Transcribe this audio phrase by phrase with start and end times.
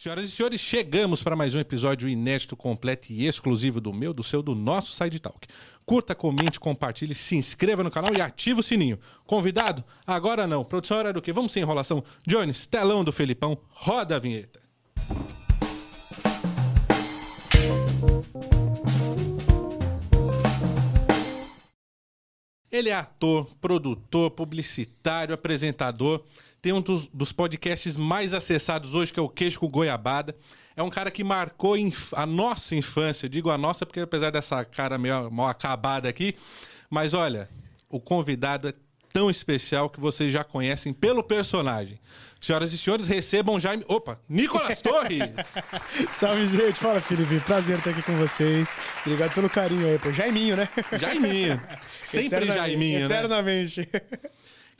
[0.00, 4.22] Senhoras e senhores, chegamos para mais um episódio inédito, completo e exclusivo do meu, do
[4.22, 5.46] seu, do nosso Side Talk.
[5.84, 8.98] Curta, comente, compartilhe, se inscreva no canal e ative o sininho.
[9.26, 9.84] Convidado?
[10.06, 10.64] Agora não.
[10.64, 11.34] Produção hora do que?
[11.34, 12.02] Vamos sem enrolação.
[12.26, 14.58] Jones, telão do Felipão, roda a vinheta.
[22.72, 26.24] Ele é ator, produtor, publicitário, apresentador.
[26.62, 30.36] Tem um dos, dos podcasts mais acessados hoje, que é o Queijo com Goiabada.
[30.76, 31.74] É um cara que marcou
[32.12, 33.28] a nossa infância.
[33.28, 36.34] Digo a nossa porque apesar dessa cara meio mal acabada aqui.
[36.90, 37.48] Mas olha,
[37.88, 38.74] o convidado é
[39.12, 41.98] tão especial que vocês já conhecem pelo personagem.
[42.40, 43.84] Senhoras e senhores, recebam Jaime...
[43.86, 45.58] Opa, Nicolas Torres!
[46.10, 46.78] Salve, gente.
[46.78, 47.38] Fala, Felipe.
[47.40, 48.74] Prazer estar aqui com vocês.
[49.04, 50.10] Obrigado pelo carinho aí, pô.
[50.10, 50.68] Jaiminho, né?
[50.92, 51.60] Jaiminho.
[52.00, 53.04] Sempre Jaiminho, né?
[53.06, 53.88] Eternamente.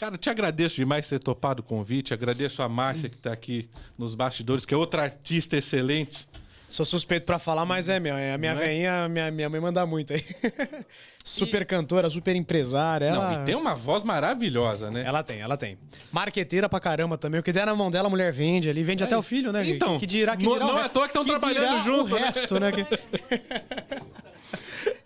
[0.00, 2.14] Cara, te agradeço demais ter topado o convite.
[2.14, 3.68] Agradeço a Márcia que está aqui
[3.98, 6.26] nos bastidores, que é outra artista excelente.
[6.70, 8.16] Sou suspeito pra falar, mas é, meu.
[8.16, 8.64] É a minha Não é?
[8.66, 10.24] veinha, minha, minha mãe manda muito aí.
[11.22, 13.06] super cantora, super empresária.
[13.06, 13.30] Ela...
[13.32, 15.02] Não, e tem uma voz maravilhosa, né?
[15.04, 15.76] Ela tem, ela tem.
[16.10, 17.38] Marqueteira pra caramba também.
[17.40, 18.82] O que der na mão dela, a mulher vende ali.
[18.82, 19.62] Vende até o filho, né?
[19.66, 21.82] Então, que dirá, que não- dirá não é re- à toa que tão que trabalhando
[21.84, 22.26] junto, o né?
[22.26, 22.70] resto, né?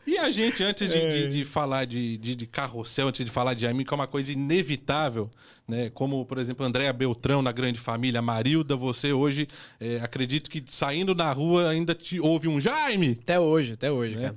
[0.07, 1.11] E a gente, antes de, É.
[1.11, 4.07] de- de falar de, de, de carrossel, antes de falar de Jaime, que é uma
[4.07, 5.31] coisa inevitável,
[5.67, 5.91] né?
[5.95, 9.47] Como, por exemplo, Andréa Beltrão na Grande Família, Marilda, você hoje,
[9.81, 13.19] é, acredito que saindo na rua ainda te ouve um Jaime!
[13.23, 14.23] Até hoje, até hoje, né?
[14.25, 14.37] cara.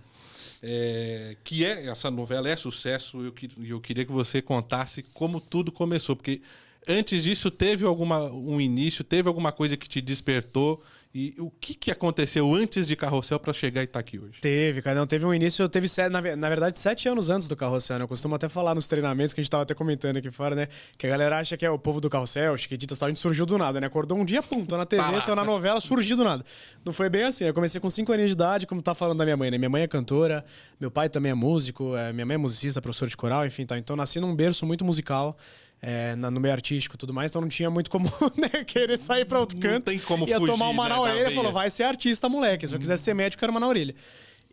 [0.63, 3.21] É, que é essa novela é sucesso.
[3.21, 6.41] Eu, que- eu queria que você contasse como tudo começou, porque
[6.87, 10.81] antes disso teve alguma um início, teve alguma coisa que te despertou
[11.17, 14.39] e o que, que aconteceu antes de Carrossel para chegar e estar aqui hoje?
[14.39, 14.99] Teve, cara.
[14.99, 18.03] Não, teve um início, teve sete, na, na verdade sete anos antes do Carrossel, né?
[18.03, 20.67] Eu costumo até falar nos treinamentos que a gente tava até comentando aqui fora, né?
[20.95, 23.19] Que a galera acha que é o povo do Carrossel, Chiquititas e tal, a gente
[23.19, 23.87] surgiu do nada, né?
[23.87, 26.45] Acordou um dia, pum, tô na TV, Tá tô na novela, surgiu do nada.
[26.85, 29.23] Não foi bem assim, eu comecei com cinco anos de idade, como tá falando da
[29.23, 29.57] minha mãe, né?
[29.57, 30.45] Minha mãe é cantora,
[30.79, 33.75] meu pai também é músico, é, minha mãe é musicista, professor de coral, enfim, tá.
[33.75, 35.35] Então nasci num berço muito musical.
[35.81, 38.07] É, na- no meio artístico e tudo mais, então não tinha muito como
[38.37, 39.85] né, querer sair pra outro Não canto.
[39.85, 42.67] tem como Ia fugir, tomar uma né, na orelha e falou: vai ser artista, moleque.
[42.67, 43.93] Se eu quisesse ser médico, era uma na orelha.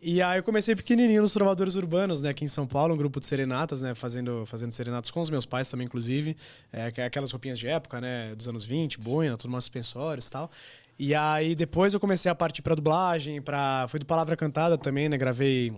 [0.01, 3.19] E aí eu comecei pequenininho nos Trovadores Urbanos, né, aqui em São Paulo, um grupo
[3.19, 6.35] de serenatas, né, fazendo, fazendo serenatas com os meus pais também, inclusive,
[6.71, 10.31] é, que aquelas roupinhas de época, né, dos anos 20, boina, tudo mais suspensórios e
[10.31, 10.51] tal.
[10.99, 13.87] E aí depois eu comecei a partir pra dublagem, pra...
[13.89, 15.73] fui do Palavra Cantada também, né, gravei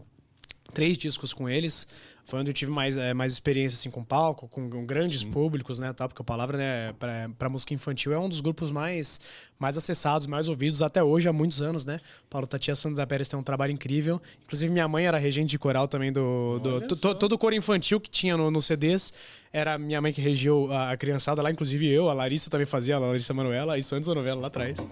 [0.73, 1.87] três discos com eles.
[2.25, 5.79] Foi onde eu tive mais, eh, mais experiência assim, com palco, com, com grandes públicos,
[5.79, 5.93] né?
[5.93, 6.93] Porque a palavra, né,
[7.39, 9.21] pra música infantil é um dos grupos mais,
[9.57, 12.01] mais acessados, mais ouvidos até hoje, há muitos anos, né?
[12.29, 14.21] Paulo Tatia Sandra Pérez tem um trabalho incrível.
[14.43, 16.59] Inclusive, minha mãe era regente de coral também do.
[16.59, 19.13] do to- todo o coro infantil que tinha no, nos CDs.
[19.53, 22.97] Era minha mãe que regiu a, a criançada lá, inclusive eu, a Larissa também fazia,
[22.97, 24.85] a Larissa Manuela, isso antes da novela lá atrás.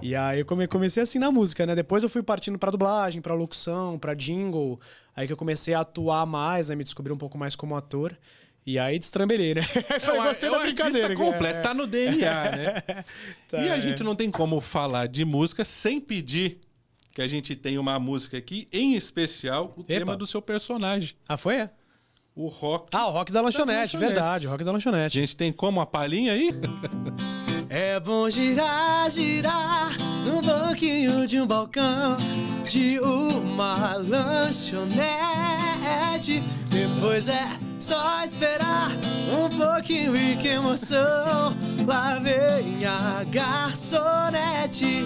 [0.00, 1.74] E aí eu come- comecei assim na música, né?
[1.74, 4.80] Depois eu fui partindo pra dublagem, pra locução, pra jingle.
[5.14, 6.76] Aí que eu comecei a atuar mais, né?
[6.76, 8.16] Me descobri um pouco mais como ator.
[8.64, 9.62] E aí destrambelhei, né?
[10.00, 11.16] Foi um- gostei é da brincadeira.
[11.16, 11.60] completo, é.
[11.62, 12.74] tá no DNA, né?
[13.48, 13.80] Tá, e a é.
[13.80, 16.58] gente não tem como falar de música sem pedir
[17.14, 21.36] que a gente tenha uma música aqui, em especial o tema do seu personagem, Ah,
[21.36, 21.56] foi?
[21.56, 21.70] É?
[22.36, 22.90] o rock.
[22.92, 25.18] Ah, o rock da lanchonete, verdade, o rock da A lanchonete.
[25.18, 26.50] gente tem como a palhinha aí?
[27.70, 32.16] É bom girar, girar no banquinho de um balcão
[32.64, 35.12] de uma lanchonete.
[36.70, 38.92] Depois é só esperar
[39.30, 41.54] um pouquinho e que emoção.
[41.86, 45.04] Lá vem a garçonete.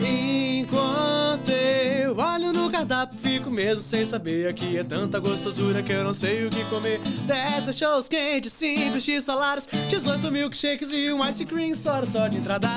[0.00, 4.48] Enquanto eu olho no cardápio, fico mesmo sem saber.
[4.48, 7.00] Aqui é tanta gostosura que eu não sei o que comer.
[7.26, 12.38] 10 cachorros quentes, 5 x salários, 18 milkshakes e um ice cream só, só de
[12.38, 12.68] entrada.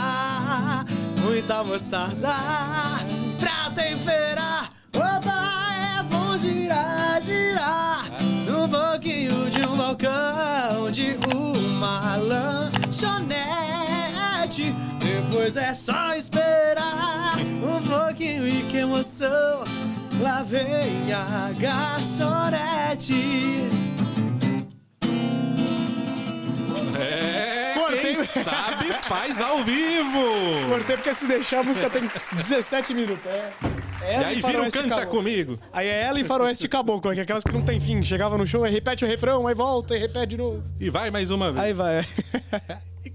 [1.23, 2.33] Muita mostarda
[3.39, 4.71] pra temperar.
[4.95, 8.05] Opa, é bom girar, girar
[8.45, 13.41] no banquinho de um balcão de uma lanchonete.
[14.99, 16.50] Depois é só esperar
[17.61, 19.63] um pouquinho e que emoção.
[20.21, 23.13] Lá vem a garçonete.
[26.99, 28.01] É, Cortei.
[28.15, 30.21] quem sabe faz ao vivo!
[30.69, 32.03] Cortei porque se deixar a música tem
[32.35, 33.25] 17 minutos.
[33.25, 33.53] É,
[34.01, 35.17] é E aí vira Faroeste canta Caboclo.
[35.17, 35.59] comigo.
[35.73, 38.03] Aí é ela e Faroeste Caboclo, que é aquelas que não tem fim.
[38.03, 40.63] Chegava no show, aí repete o refrão, aí volta e repete de novo.
[40.79, 41.63] E vai mais uma vez.
[41.65, 42.05] Aí vai.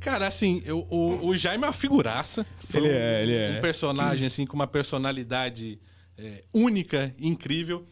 [0.01, 2.47] Cara, assim, eu- o, o Jaime é uma figuraça.
[2.59, 3.59] Foi Ele um, é, ele é.
[3.59, 5.79] Um personagem, assim, com uma personalidade
[6.19, 7.87] é, única, incrível.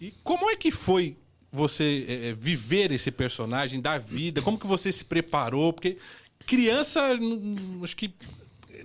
[0.00, 1.16] E como é que foi
[1.50, 4.42] você é, é, viver esse personagem, da vida?
[4.42, 5.72] Como que você se preparou?
[5.72, 5.96] Porque
[6.46, 7.00] criança,
[7.82, 8.12] acho que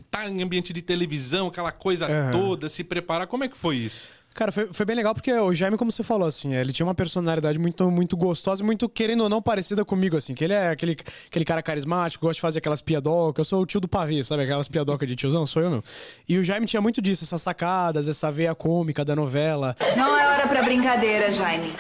[0.09, 2.31] tá em ambiente de televisão, aquela coisa Aham.
[2.31, 3.27] toda, se preparar.
[3.27, 4.07] Como é que foi isso?
[4.33, 6.95] Cara, foi, foi bem legal porque o Jaime, como você falou, assim, ele tinha uma
[6.95, 10.33] personalidade muito, muito gostosa e muito, querendo ou não, parecida comigo, assim.
[10.33, 10.97] Que ele é aquele,
[11.27, 13.39] aquele cara carismático, gosta de fazer aquelas piadocas.
[13.39, 14.44] Eu sou o tio do pavê, sabe?
[14.44, 15.83] Aquelas piadocas de tiozão, sou eu mesmo.
[16.27, 19.75] E o Jaime tinha muito disso, essas sacadas, essa veia cômica da novela.
[19.95, 21.74] Não é hora pra brincadeira, Jaime.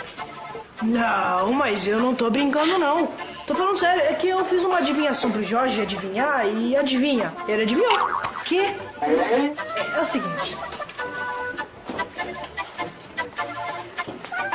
[0.81, 3.09] Não, mas eu não tô brincando, não.
[3.47, 7.33] Tô falando sério, é que eu fiz uma adivinhação pro Jorge adivinhar e adivinha.
[7.47, 8.09] Ele adivinhou.
[8.45, 8.59] Que?
[8.59, 10.57] É o seguinte.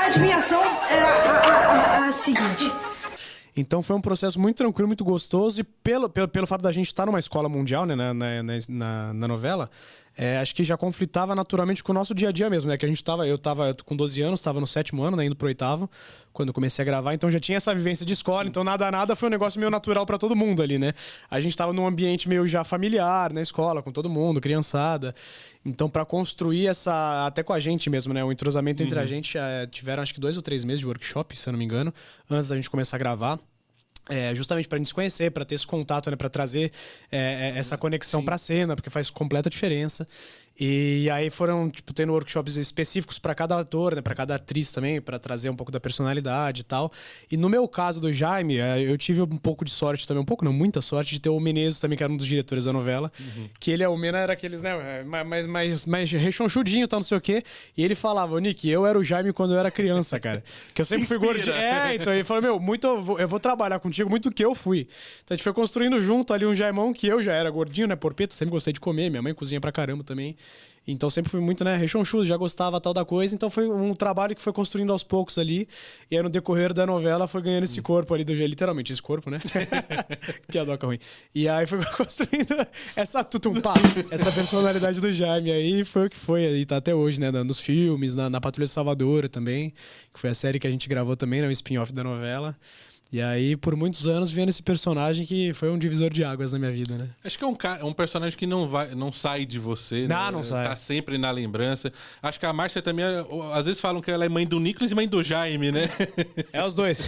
[0.09, 2.71] Adivinhação era a, a- a- a seguinte.
[3.57, 5.61] Então foi um processo muito tranquilo, muito gostoso.
[5.61, 9.13] E pelo, pelo, pelo fato da gente estar numa escola mundial, né, na, na- na,
[9.15, 9.69] na novela,
[10.21, 12.77] é, acho que já conflitava naturalmente com o nosso dia a dia mesmo, né?
[12.77, 15.37] Que a gente tava, eu tava com 12 anos, tava no sétimo ano, né, indo
[15.37, 15.89] pro oitavo,
[16.33, 19.15] quando eu comecei a gravar, então já tinha essa vivência de escola, então nada nada
[19.15, 20.93] foi um negócio meio natural pra todo mundo ali, né?
[21.31, 25.15] A gente tava num ambiente meio já familiar na escola, com todo mundo, criançada.
[25.65, 27.27] Então, pra construir essa.
[27.27, 28.25] Até com a gente mesmo, né?
[28.25, 31.39] O entrosamento entre a gente, é, tiveram acho que dois ou três meses de workshop,
[31.39, 31.93] se eu não me engano,
[32.29, 33.39] antes da gente começar a gravar.
[34.09, 36.17] É, justamente gente se conhecer, pra ter esse contato, né?
[36.17, 36.73] Pra trazer
[37.13, 40.09] é, é, essa conexão pra cena, porque faz completa diferença.
[40.61, 44.03] E aí foram, tipo, tendo workshops específicos pra cada ator, né?
[44.03, 46.91] Pra cada atriz também, pra trazer um pouco da personalidade e tal.
[47.31, 50.27] E no meu caso do Jaime, é, eu tive um pouco de sorte também, um
[50.27, 52.73] pouco não, muita sorte de ter o Menezes também, que era um dos diretores da
[52.73, 53.13] novela.
[53.61, 55.05] Que ele é o Mena, era aqueles, né?
[55.05, 57.45] Mais, mais, mais rechonchudinho e tal, não sei o quê.
[57.77, 60.43] E ele falava, "Ô, Nick, eu era o Jaime quando eu era criança, cara.
[60.75, 61.35] Que eu sempre fui inspira.
[61.35, 61.55] gordinho.
[61.55, 64.55] É, então ele falou, meu, muito, eu vou, eu vou trabalhar contigo muito que eu
[64.57, 64.89] fui.
[65.25, 67.95] Então a gente foi construindo junto ali um Jaimão que eu já era gordinho, né?
[67.95, 69.09] Porpeta, sempre gostei de comer.
[69.09, 70.37] Minha mãe cozinha pra caramba também.
[70.93, 73.35] Então sempre fui muito, né, rechonchudo, já gostava tal da coisa.
[73.35, 75.69] Então foi um trabalho que foi construindo aos poucos ali.
[76.11, 79.31] E aí no decorrer da novela foi ganhando esse corpo ali do literalmente esse corpo,
[79.31, 79.41] né?
[80.49, 80.99] Piadoca ruim.
[81.35, 82.55] E aí foi construindo
[82.97, 83.75] essa tutumpá,
[84.11, 87.61] essa personalidade do Jaime aí foi o que foi aí tá até hoje, né, nos
[87.61, 89.75] filmes, na, na Patrulha Salvadora também,
[90.13, 92.57] que foi a série que a gente gravou também, né, um spin-off da novela.
[93.11, 96.59] E aí, por muitos anos, vendo esse personagem que foi um divisor de águas na
[96.59, 97.09] minha vida, né?
[97.25, 100.07] Acho que é um, é um personagem que não, vai, não sai de você.
[100.07, 100.31] Não, né?
[100.31, 100.69] não sai.
[100.69, 101.91] Tá sempre na lembrança.
[102.23, 103.25] Acho que a Márcia também, é-
[103.55, 105.89] às vezes falam que ela é mãe do Nicolas e mãe do Jaime, né?
[106.53, 107.01] É os dois.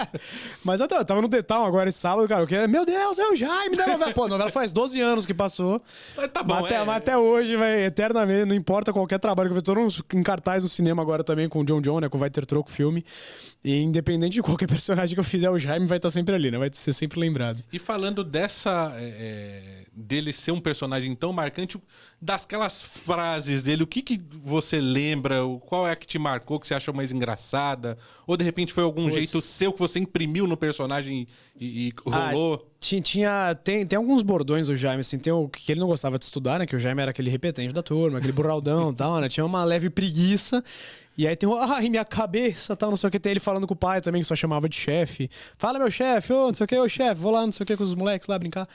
[0.64, 2.46] Mas eu tava- no detalhe agora esse sábado, cara.
[2.46, 4.12] Que, meu Deus, é o Jaime da novela.
[4.14, 5.82] Pô, a novela faz 12 anos que passou.
[6.16, 6.84] Mas tá bom, mas, até, é.
[6.84, 9.74] mas até hoje, vai eternamente, não importa qualquer trabalho que eu tô
[10.14, 12.08] em cartaz no cinema agora também com o John John, né?
[12.08, 13.04] Com o Vai Ter Troco filme.
[13.62, 16.58] E independente de qualquer personagem que eu fizer, o Jaime vai estar sempre ali, né?
[16.58, 17.62] Vai ser sempre lembrado.
[17.72, 18.92] E falando dessa.
[18.98, 21.78] é, é, dele ser um personagem tão marcante,
[22.20, 25.42] dasquelas frases dele, o que, que você lembra?
[25.46, 27.96] O- Qual é a que te marcou, que você achou mais engraçada?
[28.26, 31.26] Ou de repente foi algum jeito seu que você imprimiu no personagem
[31.58, 32.62] e, e rolou?
[32.62, 35.86] Ah, ti- tinha, tem, tem alguns bordões do Jaime, assim, tem o que ele não
[35.88, 36.66] gostava de estudar, né?
[36.66, 39.30] Que o Jaime era aquele repetente da turma, aquele burraldão e tal, né?
[39.30, 40.62] Tinha uma leve preguiça.
[41.18, 43.18] E aí tem o, ai, minha cabeça, tal, não sei o que.
[43.18, 45.30] Tem ele falando com o pai também, que só chamava de chefe.
[45.56, 47.66] Fala, meu chefe, ô, não sei o que, ô, chefe, vou lá, não sei o
[47.66, 48.68] que, com os moleques lá brincar.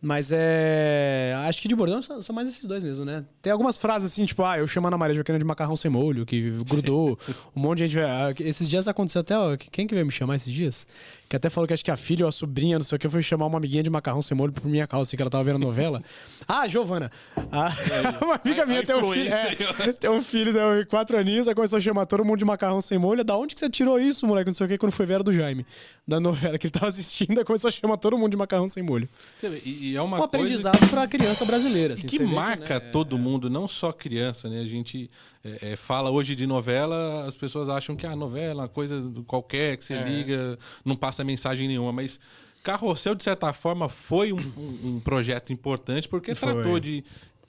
[0.00, 1.34] Mas é.
[1.48, 3.24] Acho que de bordão são, são mais esses dois mesmo, né?
[3.40, 6.26] Tem algumas frases assim, tipo, ah, eu chamando a Maria Joaquina de macarrão sem molho,
[6.26, 7.18] que grudou.
[7.56, 8.00] um monte de gente.
[8.04, 9.36] ah, Esses dias aconteceu até.
[9.36, 10.86] ó, Quem que veio me chamar esses dias?
[11.28, 13.08] Que até falou que acho que a filha ou a sobrinha, não sei o que,
[13.08, 15.42] foi chamar uma amiguinha de macarrão sem molho por minha causa, assim, que ela tava
[15.44, 16.02] vendo a novela.
[16.46, 17.10] ah, Giovana.
[17.50, 17.68] Ah,
[18.22, 19.32] uma amiga A- minha a tem um filho.
[19.32, 22.80] é, tem um filho de quatro aninhos, aí começou a chamar todo mundo de macarrão
[22.80, 23.24] sem molho.
[23.24, 24.46] Da onde que você tirou isso, moleque?
[24.48, 25.66] Não sei o que, quando foi ver do Jaime.
[26.06, 28.82] Da novela que ele tava assistindo, aí começou a chamar todo mundo de macarrão sem
[28.82, 29.08] molho.
[29.42, 32.06] Vê, E, e é uma Um coisa aprendizado pra criança brasileira, assim.
[32.06, 34.60] Que vê marca né, todo mundo, não só criança, né?
[34.60, 35.10] A gente
[35.44, 39.02] é, é, fala hoje de novela, as pessoas acham que a novela é uma coisa
[39.26, 40.04] qualquer, que você É.
[40.04, 42.18] liga, não passa mensagem nenhuma, mas
[42.62, 46.52] Carrossel, de certa forma, foi um, um- um projeto importante porque Foi.
[46.52, 47.04] tratou de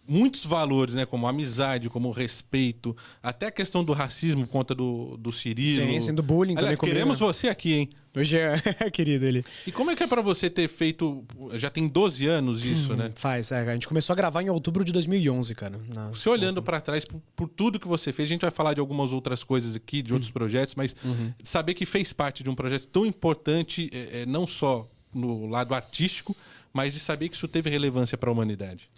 [0.08, 1.06] muitos valores, né?
[1.06, 5.86] Como amizade, como respeito, até a questão do racismo por conta do, do Cirilo.
[5.92, 7.26] Sim, sim, do bullying também Aliás, comigo, queremos né?
[7.28, 7.90] você aqui, hein?
[8.18, 8.58] Hoje é,
[8.92, 9.44] querido ele.
[9.66, 11.24] E como é que é pra você ter feito...
[11.54, 13.12] Já tem 12 anos isso, né?
[13.16, 15.80] Faz, é, a gente começou a gravar em outubro de 2011, cara.
[15.94, 18.74] Na- Você olhando pra trás por, por tudo que você fez, a gente vai falar
[18.74, 20.96] de algumas outras coisas aqui, de outros projetos, mas
[21.44, 25.74] saber que fez parte de um projeto tão importante, é, é, não só no lado
[25.74, 26.36] artístico,
[26.74, 28.90] mas de saber que isso teve relevância para a humanidade.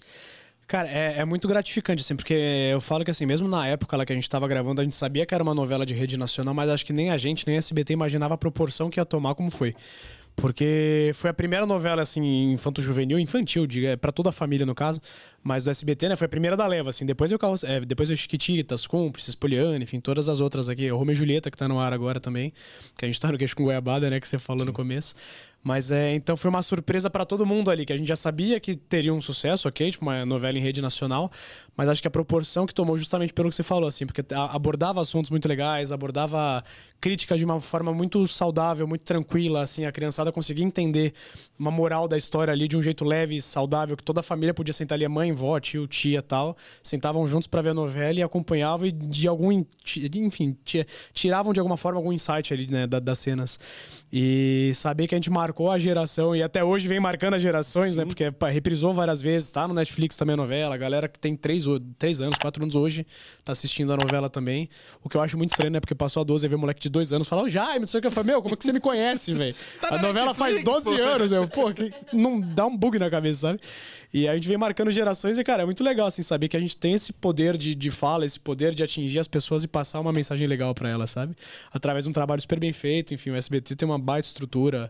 [0.70, 2.36] Cara, é, é muito gratificante, assim, porque
[2.72, 4.96] eu falo que, assim, mesmo na época lá que a gente tava gravando, a gente
[4.96, 7.56] sabia que era uma novela de rede nacional, mas acho que nem a gente, nem
[7.56, 9.74] a SBT imaginava a proporção que ia tomar como foi.
[10.36, 15.02] Porque foi a primeira novela, assim, infanto-juvenil, infantil, diga, para toda a família, no caso,
[15.42, 16.16] mas do SBT, né?
[16.16, 17.04] Foi a primeira da leva, assim.
[17.04, 20.90] Depois eu, é, depois eu Chiquititas, Cúmplices, Poliana, enfim, todas as outras aqui.
[20.92, 22.54] O Romeu e Julieta, que tá no ar agora também,
[22.96, 24.20] que a gente tá no queixo com goiabada, né?
[24.20, 25.16] Que você falou no começo.
[25.62, 28.60] Mas é, então foi uma surpresa para todo mundo ali, que a gente já sabia
[28.60, 29.92] que teria um sucesso, ok?
[29.92, 31.30] Tipo, uma novela em rede nacional,
[31.76, 35.02] mas acho que a proporção que tomou justamente pelo que você falou, assim, porque abordava
[35.02, 36.64] assuntos muito legais, abordava
[37.02, 41.14] críticas de uma forma muito saudável, muito tranquila, assim, a criançada conseguia entender
[41.58, 44.74] uma moral da história ali de um jeito leve, saudável, que toda a família podia
[44.74, 48.24] sentar ali, a mãe, vó, tio, tia tal, sentavam juntos para ver a novela e
[48.24, 49.64] acompanhavam e de algum,
[50.16, 50.58] enfim,
[51.14, 53.60] tiravam de alguma forma algum insight ali, né, das cenas.
[54.12, 57.90] E saber que a gente marcou a geração e até hoje vem marcando as gerações,
[57.90, 57.92] né?
[57.92, 58.00] Sim.
[58.00, 58.06] né?
[58.06, 60.76] Porque pá, reprisou várias vezes, tá no Netflix também a novela.
[60.76, 61.66] A galera que tem três,
[61.98, 63.06] três anos, quatro anos hoje
[63.44, 64.70] tá assistindo a novela também.
[65.04, 65.80] O que eu acho muito estranho, né?
[65.80, 67.88] Porque passou a 12 e vê um moleque de dois anos falar, ô Jaime, não
[67.88, 68.08] sei o que.
[68.08, 69.56] Eu falei, meu, como é que você me conhece, velho?
[69.82, 71.04] Tá a novela Netflix, faz 12 pô.
[71.04, 71.48] anos, meu.
[71.48, 73.60] Pô, que não dá um bug na cabeça, sabe?
[74.14, 76.60] E a gente vem marcando gerações e, cara, é muito legal, assim, saber que a
[76.60, 80.00] gente tem esse poder de, de fala, esse poder de atingir as pessoas e passar
[80.00, 81.36] uma mensagem legal para elas, sabe?
[81.72, 83.14] Através de um trabalho super bem feito.
[83.14, 84.90] Enfim, o SBT tem uma baita estrutura.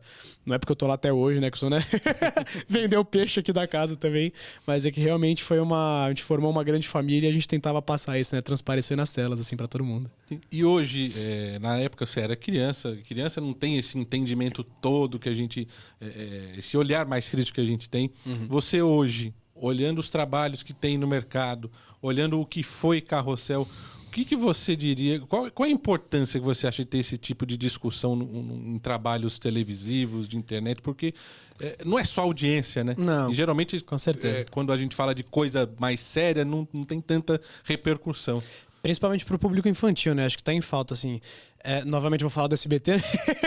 [0.50, 1.51] Não é porque eu tô lá até hoje, né?
[1.51, 1.86] Que eu sou, né?
[2.68, 4.34] Vendeu peixe aqui da casa também.
[4.65, 6.06] Mas é que realmente foi uma.
[6.06, 8.41] A gente formou uma grande família e a gente tentava passar isso, né?
[8.41, 10.10] Transparecer nas telas, assim, para todo mundo.
[10.51, 15.29] E hoje, é, na época você era criança, criança não tem esse entendimento todo que
[15.29, 15.68] a gente.
[16.01, 18.12] É, esse olhar mais crítico que a gente tem.
[18.25, 18.48] Uhum.
[18.48, 23.68] Você hoje, olhando os trabalhos que tem no mercado, olhando o que foi Carrossel,
[24.10, 25.20] que, que você diria?
[25.22, 28.18] Qual, qual a importância que você acha de ter esse tipo de discussão
[28.66, 30.82] em trabalhos televisivos, de internet?
[30.82, 31.13] Porque
[31.60, 32.96] é, não é só audiência, né?
[32.98, 33.30] Não.
[33.30, 34.39] E geralmente, com certeza.
[34.39, 38.42] É, quando a gente fala de coisa mais séria, não, não tem tanta repercussão.
[38.82, 40.26] Principalmente para o público infantil, né?
[40.26, 41.20] Acho que está em falta, assim.
[41.62, 42.94] É, novamente vou falar do SBT,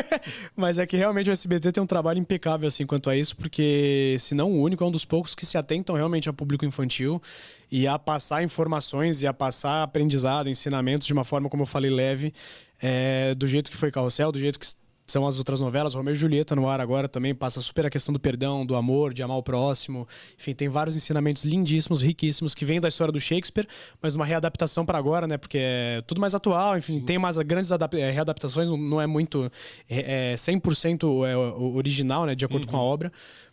[0.55, 4.17] mas é que realmente o SBT tem um trabalho impecável assim quanto a isso, porque
[4.19, 7.23] se não o único, é um dos poucos que se atentam realmente ao público infantil
[7.71, 11.91] e a passar informações e a passar aprendizado, ensinamentos de uma forma, como eu falei,
[11.91, 12.35] leve,
[12.83, 14.67] é, do jeito que foi Carrossel, do jeito que
[15.13, 15.95] são as outras novelas.
[15.95, 19.13] Romeu e Julieta no ar agora também passa super a questão do perdão, do amor,
[19.13, 20.09] de amar o próximo.
[20.39, 23.69] Enfim, tem vários ensinamentos lindíssimos, riquíssimos, que vêm da história do Shakespeare,
[24.01, 25.37] mas uma readaptação para agora, né?
[25.37, 27.05] Porque é tudo mais atual, enfim, Sim.
[27.05, 29.51] tem mais grandes é, readaptações, não é muito
[29.89, 32.35] é, 100% é, original, né?
[32.35, 32.71] De acordo uhum.
[32.71, 33.13] com a obra.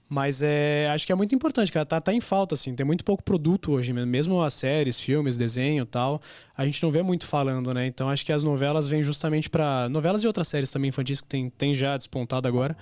[0.09, 1.85] Mas é, acho que é muito importante, cara.
[1.85, 2.73] Tá, tá em falta, assim.
[2.73, 6.19] Tem muito pouco produto hoje, mesmo as séries, filmes, desenho tal.
[6.57, 7.85] A gente não vê muito falando, né?
[7.85, 11.27] Então acho que as novelas vêm justamente para Novelas e outras séries também infantis que
[11.27, 12.75] tem, tem já despontado agora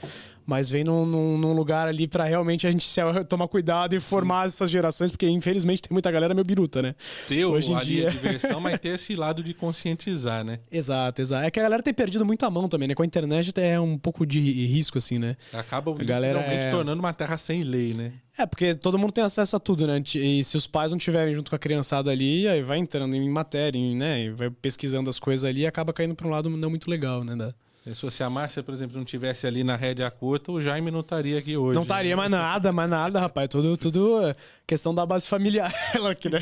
[0.48, 4.00] mas vem num, num, num lugar ali para realmente a gente se, tomar cuidado e
[4.00, 4.56] formar Sim.
[4.56, 6.96] essas gerações, porque infelizmente tem muita galera meio biruta, né?
[7.28, 8.08] Ter Hoje em dia...
[8.08, 10.60] a diversão, mas ter esse lado de conscientizar, né?
[10.72, 11.46] Exato, exato.
[11.46, 12.96] É que a galera tem perdido muito a mão também, né?
[12.96, 15.36] Com a internet é um pouco de risco, assim, né?
[15.52, 16.72] Acaba a galera realmente é...
[16.72, 18.14] tornando uma terra sem lei, né?
[18.38, 20.02] É, porque todo mundo tem acesso a tudo, né?
[20.16, 23.30] E se os pais não tiverem junto com a criançada ali, aí vai entrando em
[23.30, 24.26] matéria, né?
[24.26, 27.24] E vai pesquisando as coisas ali e acaba caindo para um lado não muito legal,
[27.24, 27.36] né?
[27.36, 27.54] Da...
[27.94, 31.00] Se fosse a Márcia, por exemplo, não tivesse ali na rédea curta, o Jaime não
[31.00, 31.76] estaria aqui hoje.
[31.76, 33.48] Não estaria mais nada, mais nada, rapaz.
[33.50, 34.20] Tudo, tudo
[34.66, 35.72] questão da base familiar.
[36.10, 36.42] aqui, né?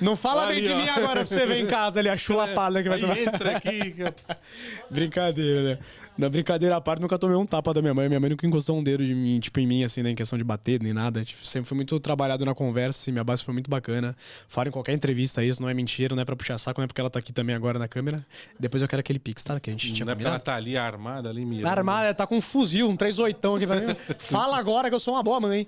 [0.00, 0.76] Não fala ali, bem de ó.
[0.76, 3.18] mim agora pra você ver em casa ali, a chulapada que vai tomar.
[3.18, 3.94] Entra aqui.
[4.90, 5.78] Brincadeira, né?
[6.16, 8.08] Na brincadeira à parte, nunca tomei um tapa da minha mãe.
[8.08, 10.10] Minha mãe nunca encostou um dedo de mim, tipo, em mim, assim, né?
[10.10, 11.24] Em questão de bater, nem nada.
[11.24, 14.16] Tipo, sempre foi muito trabalhado na conversa, assim, minha base foi muito bacana.
[14.46, 16.86] Fala em qualquer entrevista isso, não é mentira, não é pra puxar saco, não é
[16.86, 18.24] porque ela tá aqui também agora na câmera.
[18.58, 19.58] Depois eu quero aquele pix, tá?
[19.58, 21.66] Que a gente tinha Não é porque ela tá ali armada, ali mirando.
[21.66, 23.96] Armada, tá com um fuzil, um 38 aqui pra mim.
[24.18, 25.66] Fala agora que eu sou uma boa mãe.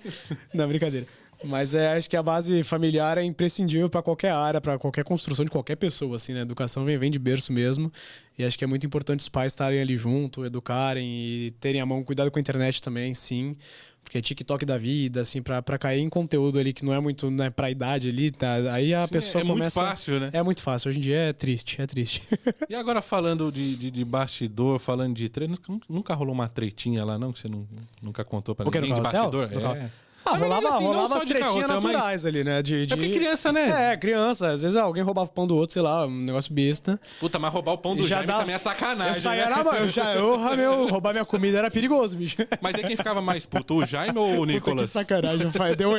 [0.55, 1.07] Não, brincadeira.
[1.45, 5.45] Mas é, acho que a base familiar é imprescindível para qualquer área, para qualquer construção
[5.45, 6.40] de qualquer pessoa, assim, né?
[6.40, 7.93] A educação vem, vem de berço mesmo.
[8.38, 11.87] E acho que é muito importante os pais estarem ali junto, educarem e terem a
[11.87, 13.57] mão, cuidado com a internet também, sim.
[14.02, 17.00] Porque é TikTok da vida, assim, pra, pra cair em conteúdo ali que não é
[17.00, 18.55] muito né, pra idade ali, tá?
[18.73, 19.81] Aí a sim, pessoa é começa.
[19.81, 20.31] É muito fácil, né?
[20.33, 20.88] É muito fácil.
[20.90, 22.23] Hoje em dia é triste, é triste.
[22.71, 27.19] e agora falando de, de, de bastidor, falando de treino, nunca rolou uma tretinha lá,
[27.19, 27.33] não?
[27.33, 27.66] Que você não,
[28.00, 29.50] nunca contou pra ninguém de bastidor?
[29.52, 29.90] É.
[30.26, 32.26] Ah, rolava, assim, rolava as tretinhas naturais mas...
[32.26, 32.61] ali, né?
[32.61, 32.92] De, de...
[32.92, 33.92] É porque criança, né?
[33.92, 34.49] É, criança.
[34.49, 37.00] Às vezes alguém roubava o pão do outro, sei lá, um negócio besta.
[37.21, 38.38] Puta, mas roubar o pão do já Jaime dá...
[38.38, 39.14] também é sacanagem.
[39.14, 39.56] Eu saía né?
[39.56, 39.75] na mão.
[39.75, 42.37] Eu já, eu, meu, roubar minha comida era perigoso, bicho.
[42.61, 44.92] Mas aí quem ficava mais puto, o Jaime ou o Nicolas?
[44.92, 45.76] Puta, que sacanagem, pai.
[45.76, 45.95] Deu um,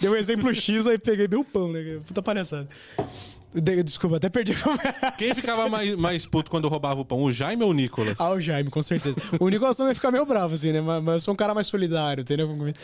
[0.00, 1.98] deu um exemplo X, aí peguei meu pão, né?
[2.06, 2.68] Puta palhaçada.
[3.84, 4.52] Desculpa, até perdi.
[5.16, 7.22] Quem ficava mais, mais puto quando roubava o pão?
[7.22, 8.20] O Jaime ou o Nicolas?
[8.20, 9.16] Ah, o Jaime, com certeza.
[9.38, 10.80] O Nicolas também fica meio bravo, assim, né?
[10.80, 12.48] Mas, mas eu sou um cara mais solidário, entendeu?
[12.48, 12.74] Vamos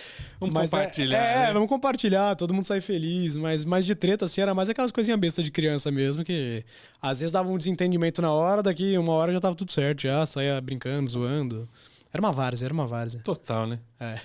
[0.40, 1.18] mas é, compartilhar.
[1.18, 1.50] É, né?
[1.50, 3.34] é, vamos compartilhar, todo mundo sai feliz.
[3.34, 6.64] Mas mais de treta, assim, era mais aquelas coisinhas bestas de criança mesmo, que
[7.02, 10.24] às vezes dava um desentendimento na hora, daqui uma hora já tava tudo certo, já
[10.24, 11.68] saía brincando, zoando.
[12.12, 13.20] Era uma várzea, era uma várzea.
[13.22, 13.80] Total, né?
[13.98, 14.20] É.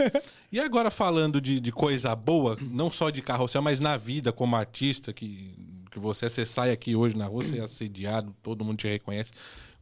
[0.52, 4.56] e agora falando de, de coisa boa, não só de carrossel, mas na vida como
[4.56, 5.54] artista, que
[5.90, 9.32] que você, você sai aqui hoje na rua, você é assediado, todo mundo te reconhece.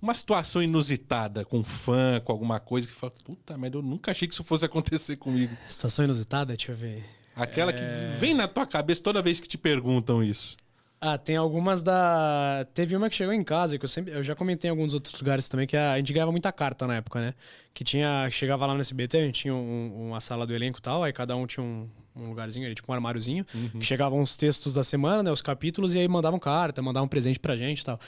[0.01, 4.27] uma situação inusitada com fã, com alguma coisa que fala, puta merda, eu nunca achei
[4.27, 5.57] que isso fosse acontecer comigo.
[5.69, 7.05] Situação inusitada, deixa eu ver.
[7.37, 7.83] Aquela que
[8.19, 10.57] vem na tua cabeça toda vez que te perguntam isso.
[11.01, 12.67] Ah, tem algumas da.
[12.75, 14.13] Teve uma que chegou em casa, que eu sempre.
[14.13, 16.89] Eu já comentei em alguns outros lugares também, que a, a gente ganhava muita carta
[16.89, 17.35] na época, né?
[17.73, 18.29] Que tinha.
[18.33, 21.13] Chegava lá no SBT, a gente tinha um- uma sala do elenco e tal, aí
[21.13, 23.45] cada um tinha um, um lugarzinho ali, tipo um armáriozinho,
[23.79, 25.31] que chegavam os textos da semana, né?
[25.31, 28.01] Os capítulos, e aí mandavam carta, mandavam presente pra gente e tal.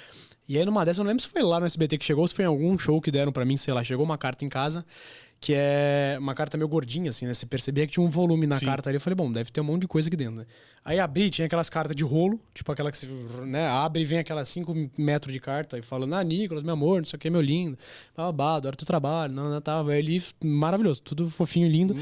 [0.48, 2.28] E aí numa dessas, eu não lembro se foi lá no SBT que chegou, ou
[2.28, 4.48] se foi em algum show que deram pra mim, sei lá, chegou uma carta em
[4.48, 4.84] casa.
[5.40, 7.32] Que é uma carta meio gordinha, assim, né?
[7.32, 8.66] Você percebia que tinha um volume na Sim.
[8.66, 8.96] carta ali.
[8.96, 10.46] Eu falei, bom, deve ter um monte de coisa aqui dentro, né?
[10.84, 13.06] Aí abri, tinha aquelas cartas de rolo, tipo aquela que você
[13.46, 16.98] né, abre e vem aquelas 5 metros de carta e falando, ah, Nicolas, meu amor,
[16.98, 17.78] não sei o que, meu lindo,
[18.14, 21.96] babá, adoro teu trabalho, não, não, tava ali, maravilhoso, tudo fofinho, lindo.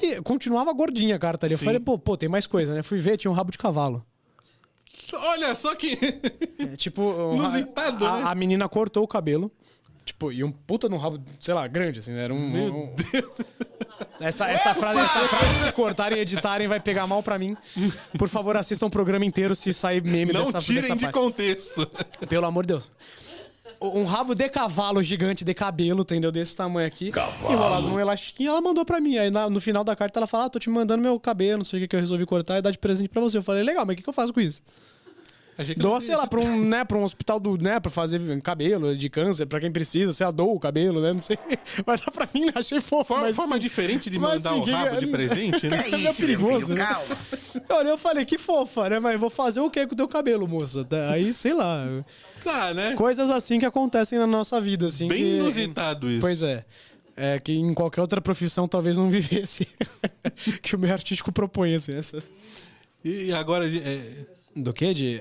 [0.00, 1.54] E continuava gordinha a carta ali.
[1.54, 1.64] Eu Sim.
[1.64, 2.82] falei, pô, pô, tem mais coisa, né?
[2.82, 4.04] Fui ver, tinha um rabo de cavalo.
[5.14, 5.98] Olha só que.
[6.58, 7.02] É, tipo,
[7.34, 8.22] Inusitado, a, né?
[8.24, 9.50] a menina cortou o cabelo.
[10.04, 12.24] Tipo, e um puta num rabo, sei lá, grande, assim, né?
[12.24, 12.50] Era um.
[12.50, 12.94] Meu um-
[14.20, 17.56] Essa, essa, frase, essa frase, se cortarem e editarem, vai pegar mal pra mim.
[18.18, 21.14] Por favor, assistam o programa inteiro se sair meme Não dessa, tirem dessa de parte.
[21.14, 21.86] contexto.
[22.28, 22.90] Pelo amor de Deus.
[23.80, 26.30] Um rabo de cavalo gigante de cabelo, entendeu?
[26.30, 27.10] Desse tamanho aqui.
[27.50, 29.18] Enrolado num elastiquinho, ela mandou pra mim.
[29.18, 31.80] Aí no final da carta ela fala: Ah, tô te mandando meu cabelo, não sei
[31.80, 33.38] o que, que eu resolvi cortar e dar de presente pra você.
[33.38, 34.62] Eu falei, legal, mas o que, que eu faço com isso?
[35.76, 39.08] Dou, sei lá, pra um, né, pra um hospital do, né, pra fazer cabelo de
[39.10, 41.38] câncer, pra quem precisa, sei lá, dou o cabelo, né, não sei.
[41.84, 43.36] Vai dar pra mim, achei fofo, Forma, mas...
[43.36, 45.84] forma diferente de mas, mandar assim, o que- rabo de presente, né?
[45.92, 46.88] É meio perigoso, né?
[47.68, 50.48] Olha, eu falei, que fofa, né, mas vou fazer o que com o teu cabelo,
[50.48, 50.84] moça?
[50.84, 51.86] Tá, Aí, sei lá,
[52.42, 52.94] Tá, né?
[52.94, 55.06] coisas assim que acontecem na nossa vida, assim.
[55.06, 56.20] Bem que- inusitado isso.
[56.22, 56.64] Pois é.
[57.14, 59.68] É que em qualquer outra profissão talvez não vivesse.
[60.62, 62.24] que o meio artístico propõe, assim, essas...
[63.04, 63.68] E agora.
[63.68, 64.00] é,
[64.56, 64.94] Do que?
[64.94, 65.20] De...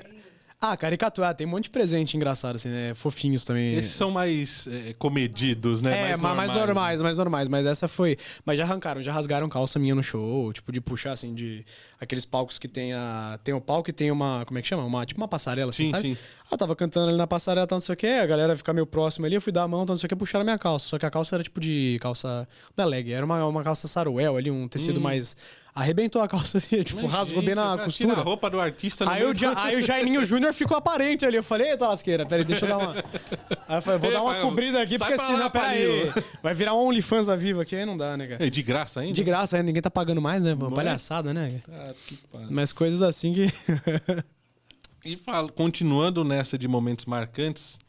[0.64, 1.30] Ah, caricatura.
[1.30, 2.94] Ah, tem um monte de presente engraçado, assim, né?
[2.94, 3.74] Fofinhos também.
[3.74, 6.12] esses são mais é, comedidos, né?
[6.12, 6.60] É, mais, mais né?
[6.60, 7.48] normais, mais normais.
[7.48, 8.16] Mas essa foi.
[8.46, 10.54] Mas já arrancaram, já rasgaram calça minha no show.
[10.54, 11.66] Tipo, de puxar, assim, de.
[12.00, 13.40] Aqueles palcos que tem a.
[13.44, 14.46] Tem o palco e tem uma.
[14.46, 14.84] Como é que chama?
[14.84, 16.16] Uma, tipo uma passarela, assim, Sim, sabe?
[16.16, 16.18] sim.
[16.44, 18.20] Ah, eu tava cantando ali na passarela, tá não sei o quê.
[18.22, 19.34] A galera fica meio próxima ali.
[19.34, 20.86] Eu fui dar a mão, tá não sei o quê, puxaram a minha calça.
[20.86, 22.48] Só que a calça era tipo de calça.
[22.78, 25.36] Não é leg, era uma, uma calça saruel ali, um tecido mais.
[25.74, 27.02] Arrebentou a calça, assim, tipo.
[27.02, 28.14] Mas, rasgou gente, bem na costura.
[28.20, 31.38] A roupa do artista Aí o, Ja- aí o Jaiminho Júnior ficou aparente ali.
[31.38, 32.94] Eu falei, eita lasqueira, peraí, deixa eu dar uma.
[33.68, 36.12] Aí eu falei, vou dar uma Epa, cobrida aqui, porque senão, peraí.
[36.44, 38.46] Vai virar um OnlyFans a vivo aqui, aí não dá, né, cara?
[38.46, 39.14] É de graça ainda?
[39.14, 40.54] De graça, aí ninguém tá pagando mais, né?
[40.54, 40.72] Não é?
[40.72, 41.62] palhaçada, né?
[41.72, 42.48] Ah, que pariu.
[42.52, 43.48] Mas coisas assim que.
[45.06, 47.80] E fala, continuando nessa de momentos marcantes,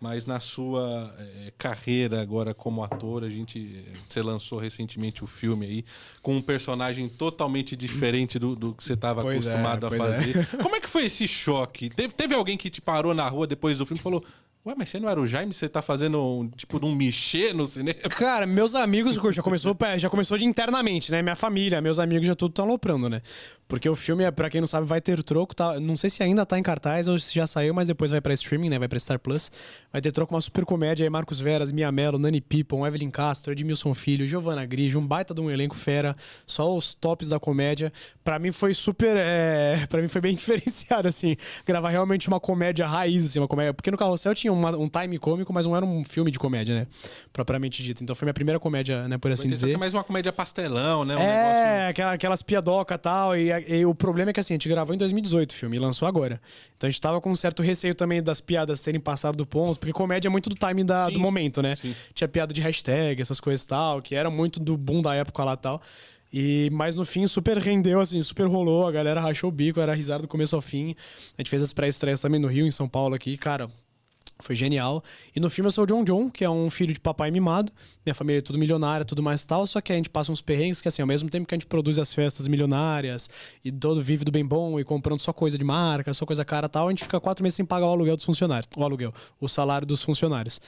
[0.00, 5.26] mas na sua eh, carreira agora como ator, a gente eh, você lançou recentemente o
[5.26, 5.84] filme aí
[6.22, 10.06] com um personagem totalmente diferente do, do que você estava é, acostumado a pois é.
[10.06, 10.46] fazer.
[10.62, 11.90] Como é que foi esse choque?
[11.90, 14.24] Teve, teve alguém que te parou na rua depois do filme e falou:
[14.64, 15.54] Ué, mas você não era o Jaime?
[15.54, 17.98] Você tá fazendo um tipo de um michê no cinema?
[18.10, 21.22] Cara, meus amigos, já começou, já começou de internamente, né?
[21.22, 23.22] Minha família, meus amigos já tudo estão aloprando, né?
[23.70, 25.78] Porque o filme, é, pra quem não sabe, vai ter troco, tá?
[25.78, 28.34] Não sei se ainda tá em cartaz ou se já saiu, mas depois vai pra
[28.34, 28.78] streaming, né?
[28.80, 29.50] Vai pra Star Plus.
[29.92, 33.52] Vai ter troco uma super comédia aí, Marcos Veras, Mia Mello, Nani Pippon, Evelyn Castro,
[33.52, 37.92] Edmilson Filho, Giovanna Grigio, um baita de um elenco fera, só os tops da comédia.
[38.24, 39.86] Pra mim foi super, é...
[39.88, 43.72] para mim foi bem diferenciado, assim, gravar realmente uma comédia raiz, assim, uma comédia.
[43.72, 46.74] Porque no Carrossel tinha uma- um time cômico, mas não era um filme de comédia,
[46.74, 46.86] né?
[47.32, 48.02] Propriamente dito.
[48.02, 49.78] Então foi minha primeira comédia, né, por assim só dizer.
[49.78, 51.16] mais uma comédia pastelão, né?
[51.16, 51.90] Um É, negócio.
[51.90, 53.36] aquela- aquelas piadoca e tal.
[53.36, 55.80] E, e o problema é que assim, a gente gravou em 2018 o filme e
[55.80, 56.40] lançou agora.
[56.76, 59.78] Então a gente tava com um certo receio também das piadas terem passado do ponto,
[59.78, 61.74] porque comédia é muito do time da- Sim, do momento, né?
[61.74, 61.94] sim.
[62.14, 65.44] Tinha piada de hashtag, essas coisas e tal, que era muito do boom da época
[65.44, 65.82] lá e tal.
[66.32, 69.92] E, mas no fim super rendeu, assim, super rolou, a galera rachou o bico, era
[69.94, 70.94] risada do começo ao fim.
[71.36, 73.68] A gente fez as pré-estreias também no Rio, em São Paulo aqui, cara.
[74.42, 75.02] Foi genial.
[75.34, 77.72] E no filme eu sou o John John, que é um filho de papai mimado.
[78.04, 79.66] Minha família é tudo milionária, tudo mais tal.
[79.66, 81.66] Só que a gente passa uns perrengues que, assim, ao mesmo tempo que a gente
[81.66, 83.28] produz as festas milionárias
[83.64, 86.68] e todo vive do bem bom e comprando só coisa de marca, só coisa cara
[86.68, 88.68] tal, a gente fica quatro meses sem pagar o aluguel dos funcionários.
[88.76, 90.60] O aluguel, o salário dos funcionários.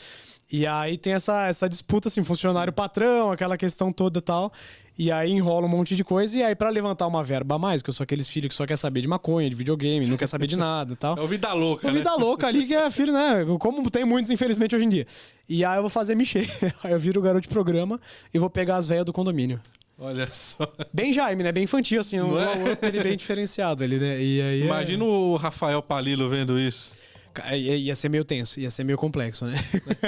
[0.51, 4.53] E aí tem essa, essa disputa, assim, funcionário-patrão, aquela questão toda e tal.
[4.99, 6.37] E aí enrola um monte de coisa.
[6.39, 8.67] E aí, pra levantar uma verba a mais, que eu sou aqueles filhos que só
[8.67, 11.17] quer saber de maconha, de videogame, não quer saber de nada e tal.
[11.19, 11.99] É o Vida Louca, Uma né?
[11.99, 13.45] vida louca ali que é filho, né?
[13.59, 15.07] Como tem muitos, infelizmente, hoje em dia.
[15.49, 16.47] E aí eu vou fazer mexer.
[16.85, 18.01] Aí eu viro o garoto de programa
[18.33, 19.61] e vou pegar as velhas do condomínio.
[19.99, 20.67] Olha só.
[20.93, 21.53] Bem Jaime, né?
[21.53, 22.21] Bem infantil, assim.
[22.21, 22.71] Um, é?
[22.71, 24.21] outro ele bem diferenciado ali, né?
[24.21, 24.63] E aí.
[24.63, 26.95] é- Imagina o Rafael Palilo vendo isso.
[27.33, 29.57] Ca- Ia, ia ser meio tenso, ia ser meio complexo, né?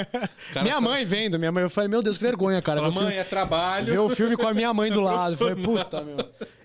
[0.53, 2.79] Cara, minha mãe vendo, minha mãe, eu falei, meu Deus, que vergonha, cara.
[2.81, 3.85] o Mamãe, filme- é trabalho.
[3.87, 5.33] Ver o filme com a minha mãe do lado.
[5.33, 6.17] Eu Falei, puta, meu.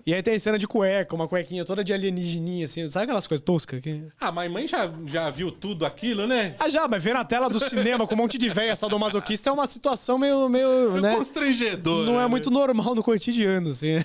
[0.06, 2.88] E aí tem cena de cueca, uma cuequinha toda de alienígeninha, assim.
[2.90, 3.80] Sabe aquelas coisas toscas?
[3.80, 4.02] Que...
[4.20, 6.54] Ah, mas mãe já, já viu tudo aquilo, né?
[6.58, 9.52] Ah, já, mas ver na tela do cinema com um monte de véia sadomasoquista é
[9.52, 11.14] uma situação meio, meio, Meio né?
[11.16, 12.06] constrangedor.
[12.06, 12.26] Não é né?
[12.28, 14.02] muito normal no cotidiano, assim.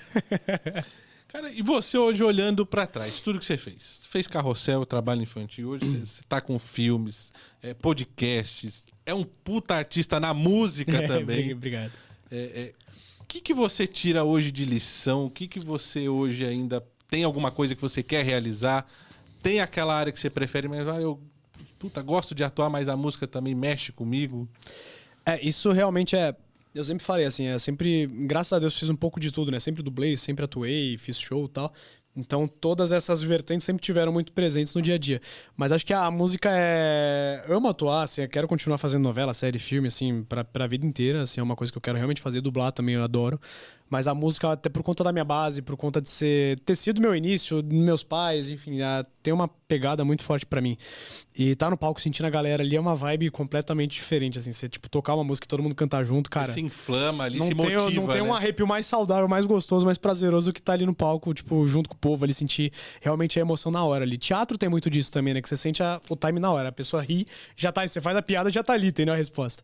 [1.28, 4.06] Cara, e você hoje olhando pra trás, tudo que você fez?
[4.08, 7.30] Fez carrossel, trabalho infantil, hoje você, você tá com filmes,
[7.62, 11.52] é, podcasts, é um puta artista na música também.
[11.52, 11.92] Obrigado.
[12.30, 12.72] É, é,
[13.20, 15.26] o que, que você tira hoje de lição?
[15.26, 18.86] O que, que você hoje ainda tem alguma coisa que você quer realizar?
[19.42, 21.20] Tem aquela área que você prefere, mas ah, eu
[21.78, 24.48] puta, gosto de atuar, mas a música também mexe comigo.
[25.24, 26.34] É, isso realmente é.
[26.76, 28.06] Eu sempre falei assim, é sempre.
[28.06, 29.58] Graças a Deus fiz um pouco de tudo, né?
[29.58, 31.72] Sempre dublei, sempre atuei, fiz show e tal.
[32.16, 35.20] Então todas essas vertentes sempre tiveram muito presentes no dia a dia.
[35.56, 37.44] Mas acho que a música é.
[37.46, 40.86] Eu amo atuar, assim, eu quero continuar fazendo novela, série, filme, assim, pra, pra vida
[40.86, 41.22] inteira.
[41.22, 43.38] Assim, é uma coisa que eu quero realmente fazer, dublar também, eu adoro.
[43.88, 47.00] Mas a música, até por conta da minha base, por conta de ser ter sido
[47.00, 50.76] meu início, meus pais, enfim, a- tem uma pegada muito forte pra mim.
[51.38, 54.52] E tá no palco sentindo a galera ali é uma vibe completamente diferente, assim.
[54.52, 56.50] Você, tipo, tocar uma música e todo mundo cantar junto, cara.
[56.52, 58.00] se inflama ali, Não se tem, motiva.
[58.00, 58.28] não tem né?
[58.28, 61.88] um arrepio mais saudável, mais gostoso, mais prazeroso que tá ali no palco, tipo, junto
[61.88, 64.18] com o povo ali, sentir realmente a emoção na hora ali.
[64.18, 65.40] Teatro tem muito disso também, né?
[65.40, 66.70] Que você sente a- o time na hora.
[66.70, 67.24] A pessoa ri,
[67.56, 69.62] já tá, você faz a piada, já tá ali, entendeu a resposta.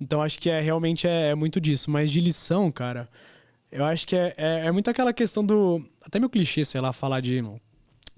[0.00, 1.90] Então acho que é realmente é, é muito disso.
[1.90, 3.08] Mas de lição, cara,
[3.74, 5.84] eu acho que é, é, é muito aquela questão do.
[6.00, 7.42] Até meio clichê, sei lá, falar de.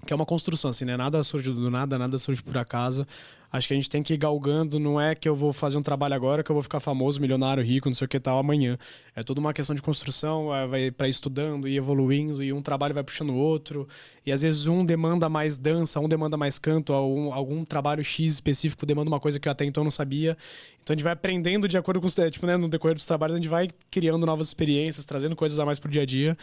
[0.05, 0.95] Que é uma construção, assim, né?
[0.95, 3.05] Nada surge do nada, nada surge por acaso.
[3.51, 5.81] Acho que a gente tem que ir galgando, não é que eu vou fazer um
[5.81, 8.77] trabalho agora que eu vou ficar famoso, milionário, rico, não sei o que tal amanhã.
[9.15, 12.93] É toda uma questão de construção, é, vai para estudando e evoluindo, e um trabalho
[12.93, 13.87] vai puxando o outro.
[14.25, 18.33] E às vezes um demanda mais dança, um demanda mais canto, algum, algum trabalho X
[18.33, 20.37] específico demanda uma coisa que eu até então não sabia.
[20.83, 22.15] Então a gente vai aprendendo de acordo com os.
[22.31, 25.65] Tipo, né, no decorrer dos trabalhos, a gente vai criando novas experiências, trazendo coisas a
[25.65, 26.37] mais pro dia a dia.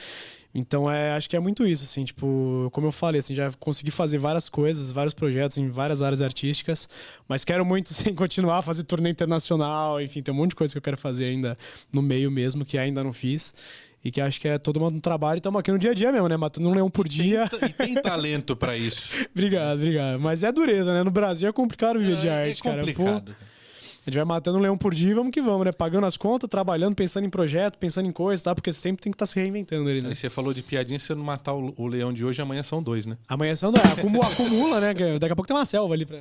[0.54, 3.90] Então, é, acho que é muito isso, assim, tipo, como eu falei, assim, já consegui
[3.90, 6.88] fazer várias coisas, vários projetos em várias áreas artísticas,
[7.28, 10.72] mas quero muito, sim, continuar a fazer turnê internacional, enfim, tem um monte de coisa
[10.72, 11.58] que eu quero fazer ainda
[11.92, 13.52] no meio mesmo, que ainda não fiz,
[14.04, 16.12] e que acho que é todo um trabalho, e estamos aqui no dia a dia
[16.12, 17.50] mesmo, né, matando um leão por dia.
[17.60, 19.26] E tem talento pra isso.
[19.34, 20.20] obrigado, obrigado.
[20.20, 22.82] Mas é dureza, né, no Brasil é complicado viver de é, arte, é cara.
[22.82, 23.34] Pô, complicado.
[24.06, 26.16] A gente vai matando um leão por dia e vamos que vamos, né, pagando as
[26.16, 29.34] contas, trabalhando, pensando em projeto, pensando em coisas, tá, porque sempre tem que estar se
[29.36, 30.10] reinventando ali, né.
[30.10, 32.62] Aí você falou de piadinha, se você não matar o, o leão de hoje, amanhã
[32.62, 33.16] são dois, né?
[33.26, 35.18] Amanhã são é, acumula, acumula, né?
[35.18, 36.20] Daqui a pouco tem uma selva ali pra.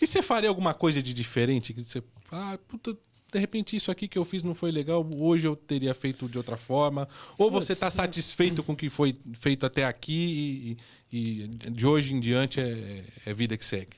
[0.00, 1.72] E você faria alguma coisa de diferente?
[1.72, 2.94] Que você, ah, puta,
[3.32, 6.36] de repente isso aqui que eu fiz não foi legal, hoje eu teria feito de
[6.36, 7.08] outra forma?
[7.38, 10.76] Ou você tá satisfeito com o que foi feito até aqui
[11.10, 13.96] e, e de hoje em diante é, é vida que segue?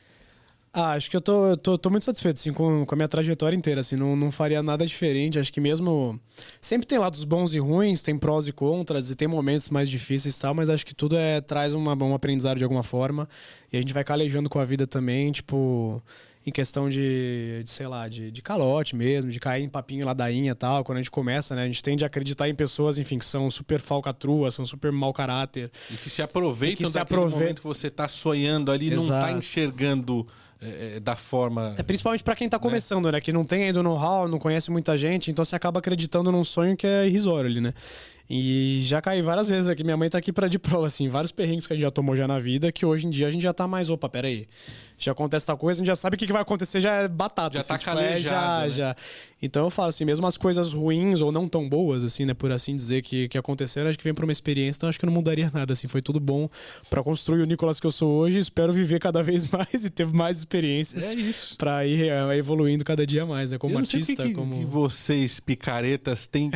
[0.81, 3.09] Ah, acho que eu tô, eu tô, tô muito satisfeito, assim, com, com a minha
[3.09, 5.37] trajetória inteira, assim, não, não faria nada diferente.
[5.39, 6.21] Acho que mesmo.
[6.61, 10.37] Sempre tem lados bons e ruins, tem prós e contras, e tem momentos mais difíceis
[10.37, 13.29] e tal, mas acho que tudo é, traz uma, um aprendizado de alguma forma.
[13.73, 16.01] E a gente vai calejando com a vida também, tipo.
[16.47, 20.53] Em questão de, de, sei lá, de, de calote mesmo, de cair em papinho ladainha
[20.53, 20.83] e tal.
[20.83, 21.65] Quando a gente começa, né?
[21.65, 25.13] A gente tende a acreditar em pessoas, enfim, que são super falcatruas, são super mau
[25.13, 25.71] caráter.
[25.91, 28.89] E que se aproveitam E que se daquele aprove- momento que você tá sonhando ali,
[28.91, 30.27] não tá enxergando
[30.61, 31.75] é, é, da forma.
[31.79, 33.21] É principalmente pra quem tá começando, né?
[33.21, 36.77] Que não tem ainda know-how, não conhece muita gente, então você acaba acreditando num sonho
[36.77, 37.73] que é irrisório ali, né?
[38.31, 39.83] E já caí várias vezes aqui.
[39.83, 42.15] Minha mãe tá aqui pra de prova, assim, vários perrengues que a gente já tomou
[42.15, 44.47] já na vida, que hoje em dia a gente já tá mais, opa, pera aí.
[45.01, 47.09] Já acontece tal coisa, a gente já sabe o que que vai acontecer, já é
[47.09, 47.55] batata.
[47.55, 48.71] Já assim, tá tipo, é, calejado, já, né?
[48.71, 48.97] já.
[49.41, 52.51] Então eu falo assim, mesmo as coisas ruins ou não tão boas, assim, né, por
[52.51, 55.13] assim dizer, que, que aconteceram, acho que vem pra uma experiência, então acho que não
[55.13, 56.49] mudaria nada, assim, foi tudo bom
[56.91, 58.41] pra construir o Nicolas que eu sou hoje.
[58.41, 61.57] Espero viver cada vez mais e ter mais experiências É isso.
[61.57, 63.59] pra ir é, evoluindo cada dia mais, né?
[63.59, 64.59] Como artista, que, como.
[64.59, 66.51] que vocês, picaretas, têm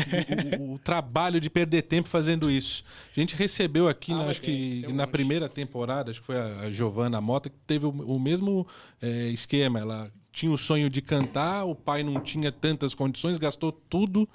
[0.59, 2.85] o, o- o trabalho de perder tempo fazendo isso.
[3.17, 5.13] A gente recebeu aqui, Ah, na- mas acho tem, que tem um na monte.
[5.13, 8.67] primeira temporada, acho que foi a, a Giovanna Mota, que teve o, o mesmo
[9.01, 9.79] é, esquema.
[9.79, 14.29] Ela tinha o sonho de cantar, o pai não tinha tantas condições, gastou tudo,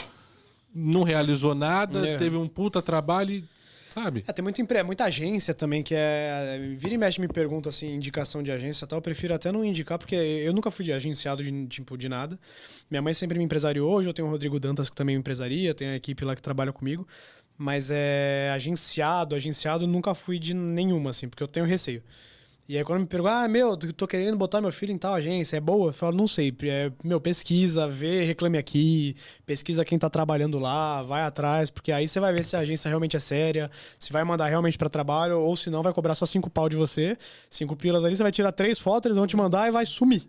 [0.73, 2.17] não realizou nada, É.
[2.17, 3.43] teve um puta trabalho e,
[3.97, 4.23] sabe?
[4.27, 4.81] É, tem muito empre...
[4.83, 6.59] muita agência também que é.
[6.77, 8.97] Vira e mexe me pergunta assim, indicação de agência e tal.
[8.97, 12.39] Eu prefiro até não indicar, porque eu nunca fui agenciado de tipo de nada.
[12.89, 13.91] Minha mãe sempre me empresariou.
[13.91, 16.41] Hoje eu tenho o Rodrigo Dantas que também me empresaria, tem a equipe lá que
[16.41, 17.07] trabalha comigo.
[17.57, 22.03] Mas é agenciado, agenciado, nunca fui de nenhuma, assim, porque eu tenho receio.
[22.69, 25.55] E aí quando me perguntam, ah, meu, tô querendo botar meu filho em tal agência,
[25.55, 25.87] é boa?
[25.87, 26.53] Eu falo, não sei.
[26.63, 32.05] É, meu, pesquisa, vê, reclame aqui, pesquisa quem tá trabalhando lá, vai atrás, porque aí
[32.09, 35.39] você vai ver se a agência realmente é séria, se vai mandar realmente para trabalho,
[35.39, 37.17] ou se não, vai cobrar só cinco pau de você,
[37.49, 40.27] cinco pilas ali, você vai tirar três fotos, eles vão te mandar e vai sumir.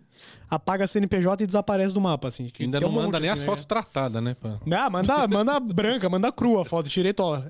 [0.49, 2.51] Apaga a CNPJ e desaparece do mapa, assim.
[2.57, 3.45] Ainda não um manda monte, nem assim, as né?
[3.45, 4.35] fotos tratadas, né?
[4.71, 7.43] Ah, manda, manda branca, manda crua a foto, tirei tó.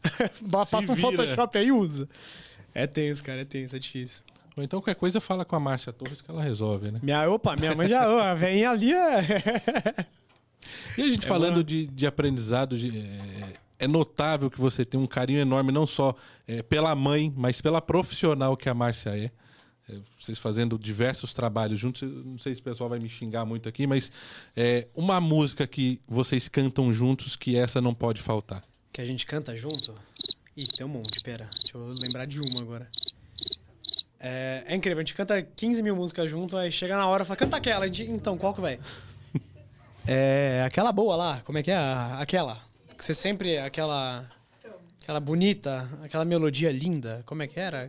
[0.50, 0.96] Passa um.
[0.96, 2.08] Photoshop aí e usa.
[2.72, 4.22] É tenso, cara, é tenso, é difícil.
[4.56, 6.98] Ou então qualquer coisa fala com a Márcia Torres que ela resolve, né?
[7.02, 10.06] Minha, opa, minha mãe já, a velhinha ali é...
[10.96, 15.06] E a gente falando de, de aprendizado, de, é, é notável que você tem um
[15.06, 16.14] carinho enorme, não só
[16.48, 19.30] é, pela mãe, mas pela profissional que a Márcia é.
[19.88, 23.68] É, Vocês fazendo diversos trabalhos juntos, não sei se o pessoal vai me xingar muito
[23.68, 24.10] aqui, mas
[24.56, 28.64] é, uma música que vocês cantam juntos que essa não pode faltar.
[28.92, 29.94] Que a gente canta junto?
[30.56, 31.48] Ih, tem um monte, pera.
[31.62, 32.88] Deixa eu lembrar de uma agora.
[34.18, 37.26] É, é incrível, a gente canta 15 mil músicas junto, aí chega na hora e
[37.26, 37.84] fala, canta aquela.
[37.84, 38.78] A gente, então, qual que vai?
[40.08, 41.74] É aquela boa lá, como é que é?
[41.76, 42.60] A- Aquela.
[42.96, 44.24] Que você sempre, aquela...
[45.02, 47.88] Aquela bonita, aquela melodia linda, como é que era?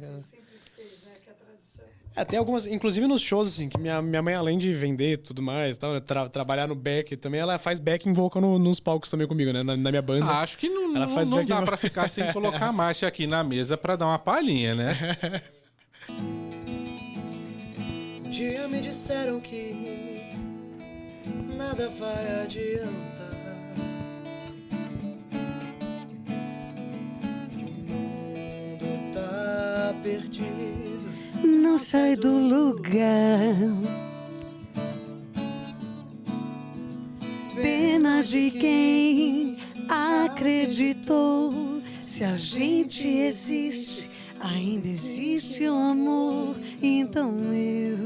[2.15, 5.17] É, tem algumas, inclusive nos shows, assim, que minha, minha mãe, além de vender e
[5.17, 9.09] tudo mais, tal, tra- trabalhar no back também, ela faz backing vocal no- nos palcos
[9.11, 9.61] também comigo, né?
[9.61, 10.25] Na, na minha banda.
[10.25, 12.71] Ah, acho que não, Ela não, faz não back dá pra ficar sem colocar a
[12.71, 14.97] Márcia aqui na mesa pra dar uma palhinha, né?
[16.09, 16.47] Um
[18.29, 19.75] dia me disseram que
[21.55, 23.27] nada vai adiantar.
[27.51, 31.07] Que o mundo tá perdido.
[31.43, 33.55] não sai do lugar.
[37.55, 39.57] Pena de quem
[39.89, 41.81] acreditou.
[42.01, 44.06] Se a gente existe,
[44.39, 46.55] ainda existe o amor.
[46.81, 47.97] Então eu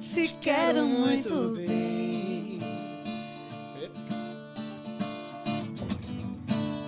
[0.00, 2.60] te quero muito bem.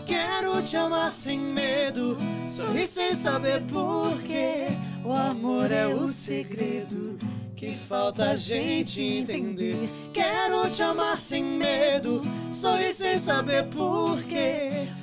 [0.07, 4.66] Quero te amar sem medo, sorrir sem saber porquê.
[5.05, 7.18] O amor é o segredo
[7.57, 9.88] que falta a gente entender.
[10.12, 14.84] Quero te amar sem medo, sorrir sem saber porquê.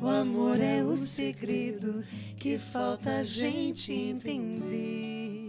[0.00, 2.04] O amor é o segredo
[2.36, 5.48] que falta a gente entender.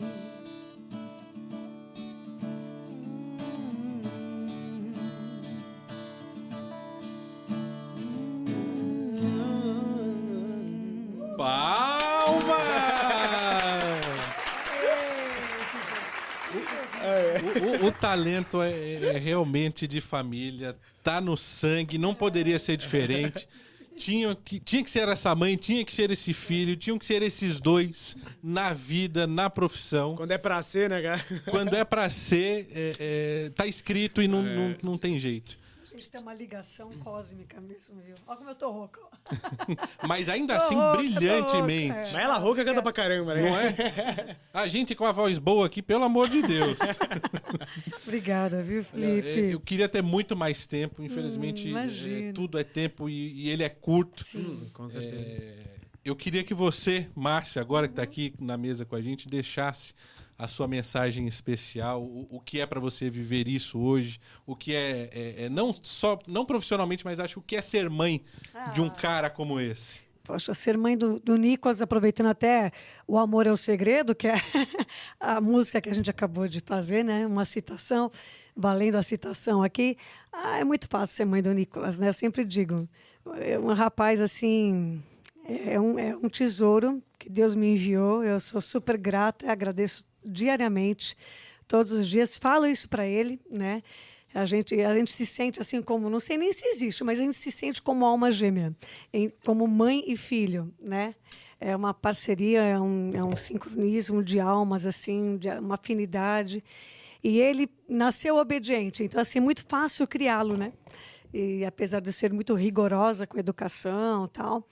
[17.84, 18.72] O, o- talento é,
[19.16, 23.48] é realmente de família, tá no sangue, não poderia ser diferente.
[24.00, 27.22] Tinha que, tinha que ser essa mãe, tinha que ser esse filho, tinham que ser
[27.22, 30.16] esses dois na vida, na profissão.
[30.16, 31.26] Quando é pra ser, né, cara?
[31.50, 35.58] Quando é pra ser, é, é, tá escrito e não, não, não tem jeito.
[36.00, 38.16] A gente tem uma ligação cósmica mesmo, viu?
[38.26, 39.02] Olha como eu tô rouca.
[40.08, 41.92] Mas ainda Tô assim, rouca, brilhantemente.
[41.92, 42.14] rouca, é.
[42.14, 43.42] Mas ela rouca canta pra caramba, né?
[43.42, 44.38] Não é?
[44.54, 46.80] A gente com a voz boa aqui, pelo amor de Deus.
[48.08, 49.28] Obrigada, viu, Felipe?
[49.28, 53.50] É, Eu queria ter muito mais tempo, infelizmente Hum, é, tudo é tempo e, e
[53.50, 54.24] ele é curto.
[54.24, 54.70] Sim.
[54.72, 55.18] Com certeza.
[55.18, 55.58] É,
[56.06, 59.94] eu queria que você, Márcia, agora que está aqui na mesa com a gente, deixasse
[60.40, 64.74] a sua mensagem especial, o, o que é para você viver isso hoje, o que
[64.74, 68.24] é, é- é não só não profissionalmente, mas acho o que é ser mãe
[68.74, 68.84] de Ah.
[68.86, 70.08] um cara como esse.
[70.24, 72.72] Poxa, ser mãe do, do Nicolas, aproveitando até
[73.08, 74.36] O Amor é o Segredo, que é
[75.20, 77.26] a música que a gente acabou de fazer, né?
[77.28, 78.12] Uma citação,
[78.56, 79.98] valendo a citação aqui.
[80.32, 82.10] Ah, é muito fácil ser mãe do Nicolas, né?
[82.10, 82.88] Eu sempre digo.
[83.42, 85.04] É um rapaz, assim,
[85.46, 88.24] é um, é um tesouro que Deus me enviou.
[88.24, 91.16] Eu sou super grata, agradeço diariamente,
[91.68, 92.38] todos os dias.
[92.38, 93.82] Falo isso para ele, né?
[94.34, 97.24] A gente, a gente se sente assim como, não sei nem se existe, mas a
[97.24, 98.76] gente se sente como alma gêmea,
[99.12, 101.16] em- como mãe e filho, né?
[101.60, 106.64] É uma parceria, é um, é um sincronismo de almas, assim, de uma afinidade.
[107.24, 110.72] E ele nasceu obediente, então assim, é muito fácil criá-lo, né?
[111.34, 114.66] E apesar de ser muito rigorosa com a educação tal,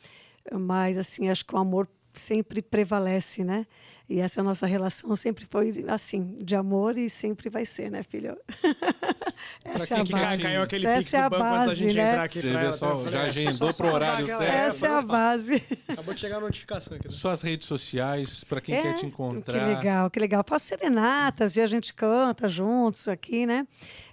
[0.52, 3.68] mas assim, acho que o amor sempre prevalece, né?
[4.10, 8.38] E essa nossa relação sempre foi assim, de amor e sempre vai ser, né, filho?
[9.66, 10.42] essa é a base.
[10.44, 12.10] caiu aquele Essa pix é a do banco antes da base, gente né?
[12.10, 12.40] entrar aqui.
[12.40, 14.42] Você pra vê só, eu já é, agendou pro horário certo.
[14.44, 15.64] Essa é a base.
[15.90, 17.08] Acabou de chegar a notificação aqui.
[17.10, 17.14] né?
[17.14, 19.60] Suas redes sociais, para quem É, quer te encontrar.
[19.60, 20.44] Que legal, que legal.
[20.48, 23.68] Faço serenatas e a gente canta juntos aqui, né?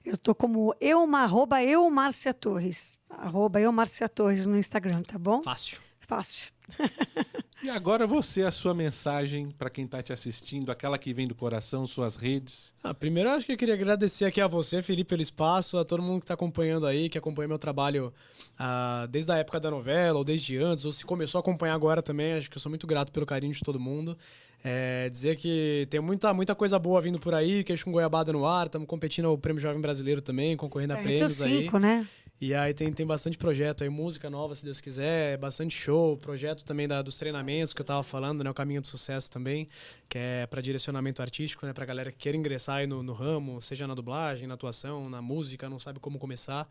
[0.05, 2.95] Eu tô como Euma, arroba Eumárcia Torres.
[3.09, 5.41] Arroba Eumárcia Torres no Instagram, tá bom?
[5.43, 5.79] Fácil.
[6.01, 6.53] Fácil.
[7.65, 11.35] E agora você, a sua mensagem para quem está te assistindo, aquela que vem do
[11.35, 12.75] coração, suas redes.
[12.85, 16.03] Ah, primeiro, acho que eu queria agradecer aqui a você, Felipe, pelo espaço, a todo
[16.03, 18.13] mundo que está acompanhando aí, que acompanha meu trabalho
[18.59, 22.03] ah, desde a época da novela, ou desde antes, ou se começou a acompanhar agora
[22.03, 22.35] também.
[22.35, 24.15] Acho que eu sou muito grato pelo carinho de todo mundo.
[24.63, 28.47] É, dizer que tem muita, muita coisa boa vindo por aí, queixo com goiabada no
[28.47, 31.63] ar, estamos competindo ao Prêmio Jovem Brasileiro também, concorrendo a É, prêmios aí.
[31.63, 32.07] cinco, né?
[32.47, 36.63] E aí tem, tem bastante projeto aí, música nova, se Deus quiser, bastante show, projeto
[36.63, 38.51] também da, dos treinamentos que eu tava falando, né?
[38.51, 39.67] O Caminho do Sucesso também,
[40.11, 41.73] que é para direcionamento artístico, né?
[41.73, 45.23] Pra galera que queira ingressar aí no, no ramo, seja na dublagem, na atuação, na
[45.23, 46.69] música, não sabe como começar.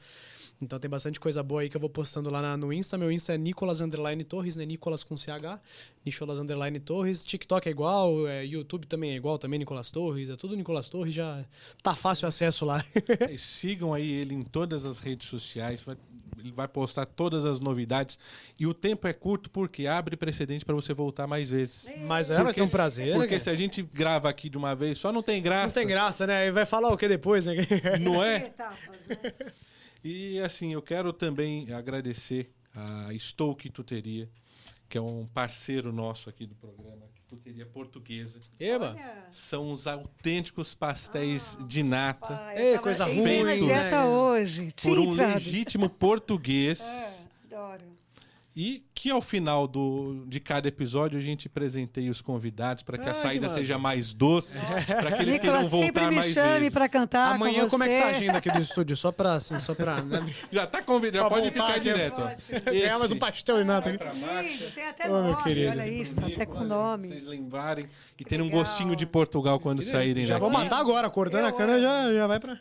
[0.61, 2.95] Então tem bastante coisa boa aí que eu vou postando lá na- no Insta.
[2.95, 4.65] Meu Insta é Nicolas Underline Torres, né?
[4.67, 5.59] Nicolas com CH,
[6.05, 7.25] Nicolas Underline Torres.
[7.25, 11.15] TikTok é igual, é, YouTube também é igual, também Nicolas Torres, é tudo Nicolas Torres,
[11.15, 11.43] já
[11.81, 12.85] tá fácil acesso lá.
[13.39, 15.62] Sigam aí ele em todas as redes sociais.
[15.85, 15.97] Vai-
[16.39, 18.17] ele vai postar todas as novidades.
[18.59, 21.93] E o tempo é curto porque abre precedente para você voltar mais vezes.
[22.05, 23.13] Mas é, vai Porque ser um prazer.
[23.15, 25.79] Porque né, se a gente grava aqui de uma vez só, não tem Não graça.
[25.79, 26.47] tem graça, né?
[26.47, 27.55] E vai falar o que depois, né?
[28.01, 28.47] Não é?
[28.47, 29.17] Etapas, né?
[30.03, 34.27] E assim, eu quero também agradecer a Stoke Tuteria,
[34.89, 38.39] que é um parceiro nosso aqui do programa, Tuteria Portuguesa.
[38.59, 38.95] Eba!
[39.31, 44.03] São os autênticos pastéis de nata Ah, Ei, coisa ruim, né?
[44.05, 44.73] hoje.
[44.81, 46.81] por um legítimo português.
[47.29, 47.32] É.
[48.55, 53.05] E que ao final do, de cada episódio a gente presenteie os convidados para que
[53.07, 53.57] Ah, a que saída massa.
[53.57, 56.73] seja mais doce, para que eles Nicolas queiram sempre voltar me mais chame vezes.
[56.73, 58.95] pra cantar Amanhã, com como é que tá a agenda aqui do estúdio?
[58.95, 60.03] Só pra, assim, só pra...
[60.03, 60.23] Né?
[60.51, 62.63] Já tá convidado, já Pra pode voltar ficar aqui, direto.
[62.65, 63.97] Ganhar mais um pastel e nada
[64.75, 65.71] tem até meu nome, querido.
[65.71, 67.07] olha isso, até com nome.
[67.07, 67.85] Vocês lembrarem
[68.19, 70.41] e terem um gostinho de Portugal quando saírem Já daqui.
[70.41, 72.59] vou matar agora, cortando a Eu câmera já, já vai pra...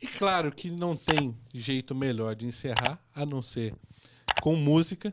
[0.00, 3.74] E claro que não tem jeito melhor de encerrar a não ser
[4.40, 5.12] com música.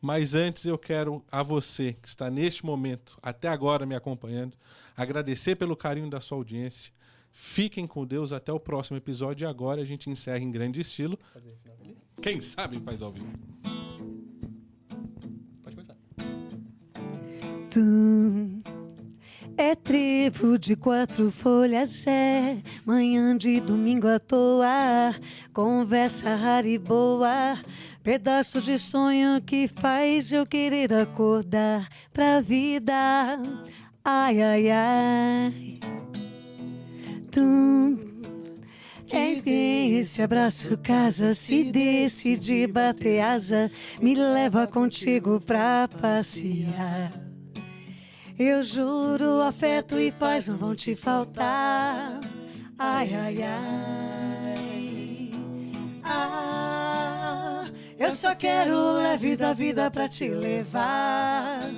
[0.00, 4.56] Mas antes eu quero a você que está neste momento, até agora me acompanhando,
[4.96, 6.92] agradecer pelo carinho da sua audiência.
[7.32, 11.18] Fiquem com Deus até o próximo episódio e agora a gente encerra em grande estilo.
[12.20, 13.30] Quem sabe faz ao vivo.
[15.62, 15.96] Pode começar.
[17.70, 18.59] Tum.
[19.62, 25.14] É trevo de quatro folhas, é manhã de domingo à toa,
[25.52, 27.58] conversa rara e boa,
[28.02, 32.94] pedaço de sonho que faz eu querer acordar pra vida.
[34.02, 35.80] Ai, ai, ai.
[37.30, 37.98] Tum.
[39.12, 43.70] É esse abraço casa, se decide bater asa,
[44.00, 47.29] me leva contigo pra passear.
[48.42, 52.22] Eu juro, afeto e paz não vão te faltar.
[52.78, 55.30] Ai, ai, ai.
[56.02, 57.66] Ah,
[57.98, 61.70] eu só quero leve da vida pra te levar.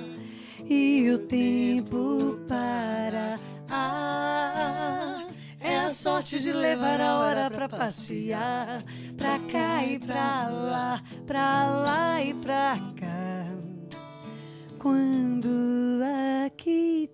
[0.65, 3.37] E o tempo para.
[3.69, 5.27] Ah,
[5.59, 8.85] é a sorte de levar a hora pra passear.
[9.17, 12.92] Pra cá e pra lá, pra lá e pra cá
[14.83, 15.47] quando
[16.45, 17.09] aqui